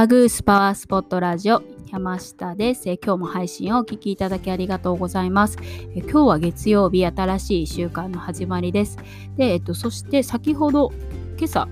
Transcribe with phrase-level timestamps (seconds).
[0.00, 5.58] バグースパワースポットラジオ山下です、え今日も配信をお聴きいただきありがとうございます、
[5.94, 8.96] え今日は月曜日新しい週間の始まりです。
[9.36, 10.90] で、えっと、そして先ほど
[11.36, 11.68] 今朝、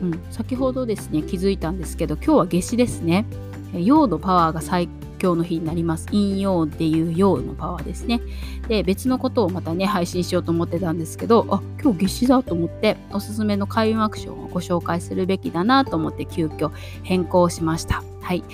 [0.00, 3.26] うん、先ほどですね気づいたんですけど今日は夏至ですね。
[3.72, 4.88] 陽のパワーが最
[5.24, 6.04] 今日の日になります。
[6.08, 8.20] 陰陽っていう陽のパワーですね。
[8.68, 16.72] で、別のことをまたね、配信しようと思ってたんですけど、あ、今日夏至だと思って、おすすめの開運アクションをご紹介するべきだなと思って急遽
[17.04, 18.04] 変更しました。
[18.20, 18.44] はい。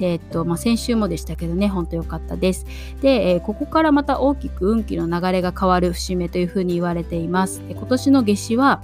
[0.00, 2.66] えー、っと、まあ、先週もでしたけどね、ほんと良かったです。
[3.00, 7.66] で、えー、ここからまた大きく運気の流れが変わる節目というふうに言われています。
[7.68, 8.82] で今年の夏至は、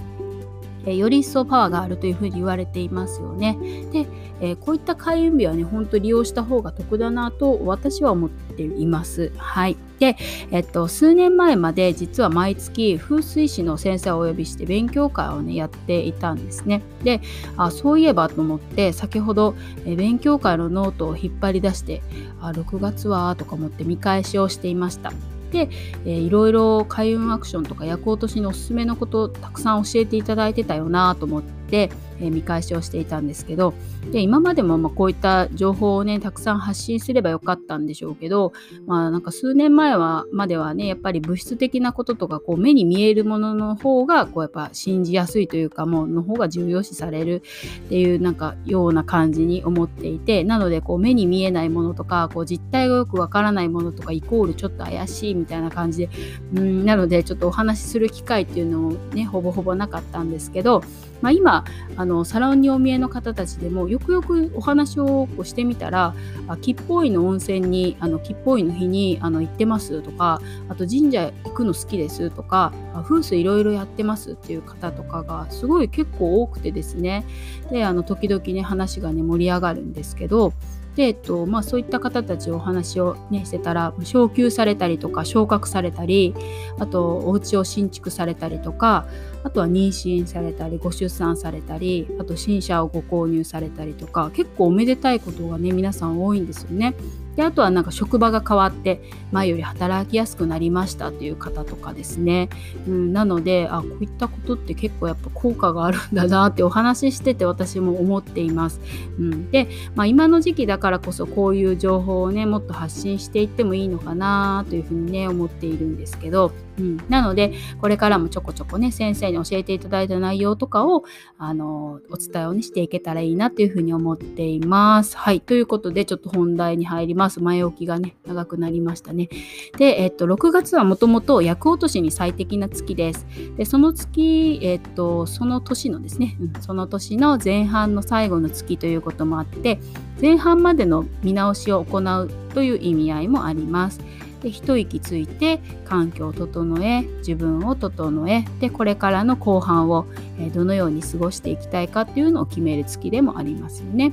[0.87, 3.59] えより一層パワーがあるというふうに言われていますよね。
[3.93, 4.07] で、
[4.41, 9.33] え、こういった開運日はね、ほんと利用した方が得だなと私は思っています。
[9.37, 9.77] はい。
[9.99, 10.17] で、
[10.51, 16.83] えっと、数年前まで実は毎月風水師の先生をお呼びして勉強会をね、やっていたんですね。
[17.03, 17.21] で、
[17.57, 19.55] あそういえばと思って、先ほど、
[19.87, 22.03] え勉強会のノートを引っ張り出して、
[22.41, 25.13] あ6月はとか思って見返しをしていました。
[25.55, 25.69] て、
[26.05, 33.75] えー、いろいろ開運アクションとか役落としにおすすめのことをたくさん教えていただいてたよなと思って、えー、見返しをしていたんですけど
[34.13, 38.53] で今までもまこういった情報をねたくさん発信すればよかったんでしょうけど
[38.87, 47.43] まあなんか数年前はまではねやっぱり物質的なこととかこう目に見えるものの方がこうやっぱ信じやすいというかもうの方が重要視される
[47.87, 56.11] っていうなんかような感じに思っていてなのでこう目に見えないものとかこう実態がよくわからないものとかイコールちょっと怪しいみたいな感じで
[56.55, 60.83] うんなのでちょっとお話しする機会っていうのをねほぼほぼなかったんですけど
[61.25, 61.65] まあ、今
[61.97, 66.15] あのサロンにお見えの方たちでもよくよくお話をこうしてみたら
[66.49, 72.75] あ木っぽいの温泉にあの木っぽいの日にあの行ってますとかあと神社行くの好きですとか
[73.09, 77.25] 風水いろいろやってますっていう方とかがすごい結構多くてですね。
[77.71, 80.53] であの時々ね話がね盛り上がるんですけど
[80.97, 86.35] で、えっとまあ、そういった方たちお話を、ね、してたら昇給されたりとか昇格されたり
[86.79, 89.07] あとお家を新築されたりとか
[89.45, 96.95] あとは妊娠されたりご出産されたりあと新車をご購入されたりとか結構おめでたいことがね皆さん多いんですよね。
[97.37, 99.01] であとはなんか職場が変わって
[99.33, 102.49] 前より働きやすくなりましたという方とかですね、
[102.87, 108.81] うん、なのであこういったことって結構やっぱ効果があるんだなってお話ししてて私も思っています、
[109.19, 121.05] うん、で、まあ、今の時期だからこそこういう情報をねもっと発信していってもいいのかなというふうにね思っているんですけど、うん、なのでこれからもちょこちょこね先生に教えていただいた内容とかを
[121.39, 127.41] あのお伝えを、ね、していけたらいいなというふうに思っていますはいということでちょっと本題に入ります。
[127.41, 129.29] 前置きがね、長くなりましたね。
[129.77, 133.27] で、えっと、6月はもともと役落としに最適な月です。
[133.57, 139.79] で、その月、えっと、その年のですね、うん、その年の前半の最後の月ということもあって、
[140.21, 144.01] 前半までの見直しを行うという意味合いもあります。
[144.45, 150.07] で一息ついて環境を整え自分を整えでこれからの後半を、
[150.53, 154.13] どのように過ごしていきたいかっていうのを決める月でもありますよね。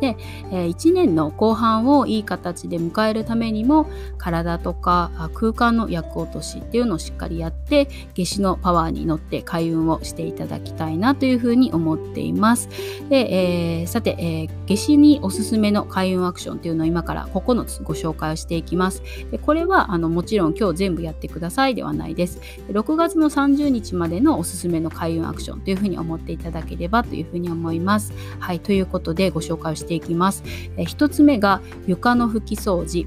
[0.00, 0.16] で、
[0.50, 3.86] えー、1年の後半をいい形で迎えるためにも
[4.18, 12.68] 体とか空間の役落としっていうのをしっかりやって夏至のパワーに乗って開運をしていただきたいなというふうに思っています。
[13.08, 19.02] で、えー、さて、えー、夏至におすすめの開運アクションっていうのを今から9つご紹介をしていきます。
[19.30, 22.40] でこれはあのもちろん今日全部やってくださいではないです。
[22.68, 28.12] 6月の30日までのおすすめの開運アクションというふうに思っていただければというふうに思います。
[28.38, 30.44] はい、ということでご紹介をしてしていきます。
[30.76, 33.06] え1つ目が床の拭き掃除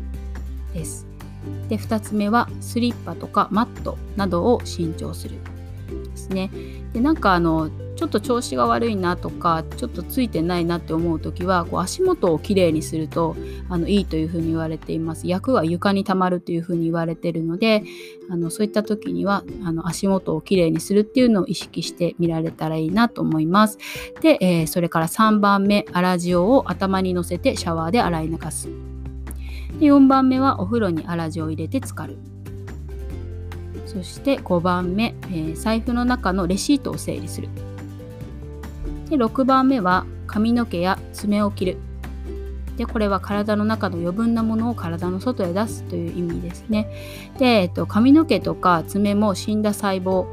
[0.74, 1.08] です。
[1.70, 5.36] で2つ目はスリッパとかマットなどを新調する
[6.12, 6.50] ですね。
[6.92, 13.36] でなんかあのちょっと調子が悪いなとかちょっとついてないなって思う時はこう足元をきれいにすると
[13.70, 15.28] あのいいというふうに言われています。
[15.28, 17.84] 役は床にたまるというふうに言われているので
[18.30, 23.78] あのそういった時にはあの足元をきれいにするっていうのを意識してみられたらいいなと思います。
[24.22, 28.68] で、えー、それから3番目粗塩を頭にのせてシャワーで洗い流す。
[29.80, 32.18] で4番目はお風呂に粗塩を入れて浸かる。
[33.86, 37.50] そして5番目、えー、財布の中のレシートを整理する。
[39.18, 41.78] で6番目は髪の毛や爪を切る。
[42.78, 46.90] でこれは体の中の余分なものを体の外へ出すという意味ですね。
[47.38, 50.26] で、えっと、髪の毛とか爪も死んだ細胞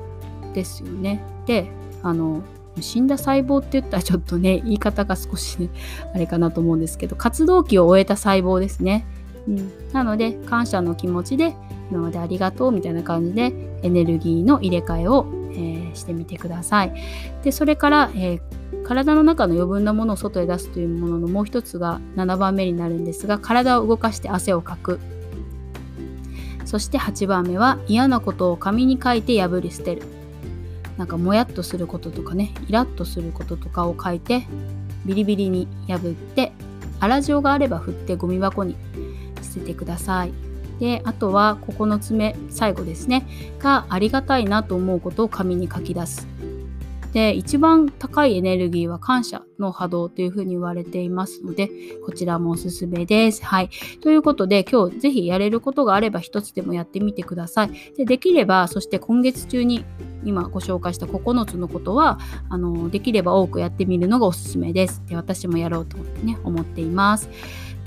[0.54, 1.22] ですよね。
[1.44, 1.70] で
[2.02, 2.42] あの
[2.80, 5.68] 死んだ細胞って言ったらちょっとね言い方が少しね
[6.14, 9.04] あれかなと思うんですけど活動期を終えた細胞ですね、
[9.46, 11.54] うん、なので感謝の気持ちで
[11.90, 13.52] 今までありがとうみたいな感じで
[13.82, 16.94] エネルギーの入れ替えを、えー、してみてください。
[17.42, 18.59] でそれから、えー
[18.90, 24.98] 体の中の余分なものを外へ出すというもののもう一つが7番目になるんですが体を動かして汗をかく
[26.64, 30.02] そして8番目は嫌なことを紙に書いて破り捨てる
[30.98, 34.48] なんかもやっとすることとかねイラッとすることとかを書いて
[35.06, 36.50] ビリビリに破って
[37.00, 38.74] 粗塩があれば振ってゴミ箱に
[39.40, 40.32] 捨ててください。
[40.80, 43.24] であとは9つ目最後ですね
[43.60, 46.26] がありがたいなと思うことを紙に書き出す。
[47.12, 51.70] で一番高いエネルギーは感謝の波動というふうに言われていますので
[52.04, 53.44] こちらもおすすめです。
[53.44, 53.70] はい。
[54.00, 57.70] ということで今日ぜひやれることがあれば一つでもやってみてください。
[57.96, 59.84] でできればそして今月中に
[60.24, 62.18] 今ご紹介した9つのことは
[62.48, 65.02] あのできれば多くやってみるのがおすすめです。
[65.06, 67.28] で私もやろうと、ね、思っています。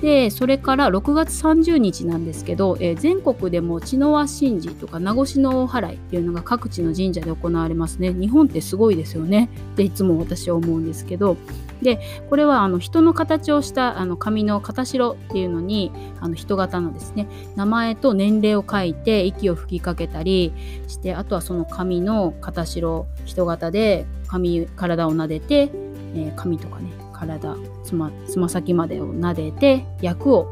[0.04, 8.12] でそれから6月30日なんですけど、えー、全国でも茅の輪神事とか名護市の大払いっていうのが各地の神社で行われますね。
[8.12, 9.50] 日本ってすごいですよね。
[9.74, 11.38] っていつも私は思うんですけど。
[11.82, 15.92] でこれはあの人の形をしたあの紙の型代っていうのに
[16.22, 17.28] あの人型のですね
[17.58, 20.54] 名前と年齢を書いて息を吹きかけたり
[20.88, 25.72] してあとはその紙の型代人型で髪体を撫でて、
[26.16, 26.90] えー、髪とかね
[27.26, 30.48] 体つまつま先までを撫でて役を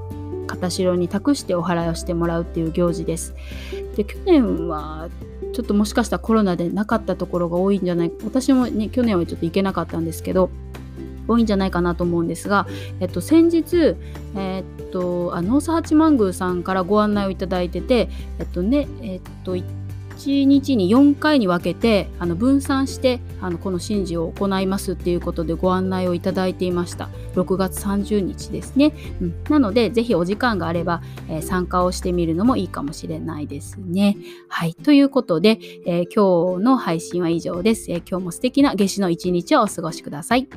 [0.47, 3.33] 片代に託してお祓いをしてもらうっていう行事です。
[3.95, 5.09] で去年は
[5.53, 10.50] ちょっともしかしたらコロナでなかったところが多いんじゃない私もね去年はちょっと行けなかったんですけど
[11.27, 12.68] 多いんじゃないかなと思うんですが、
[13.00, 13.95] えっと、先日、
[14.35, 18.09] えっと、あノース八幡宮さんからご案内をいただいてて、
[18.39, 19.56] えっとね、えっと、
[20.21, 27.09] 1日に4回に分けてあの分散してあのこの神事を行いますっていうことでご案内をいただいていました。
[27.35, 34.18] 6月30日ですね、うん、なのでぜひお時間があれば、えー、参加をしてみるのもいいかもしれないですね。
[34.47, 34.75] はい。
[34.75, 40.47] ということで、えー、今日の配信は以上です、えー、今日も素敵な夏至の一日をお過ごしください。